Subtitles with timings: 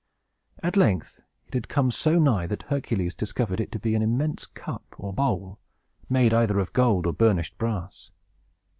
[0.63, 4.47] At length, it had come so nigh that Hercules discovered it to be an immense
[4.47, 5.59] cup or bowl,
[6.09, 8.09] made either of gold or burnished brass.